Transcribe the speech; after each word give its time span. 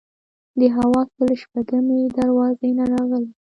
د 0.59 0.61
حواسو 0.75 1.15
له 1.29 1.33
شپږمې 1.41 1.99
دروازې 2.17 2.69
نه 2.79 2.85
راغلي. 2.93 3.31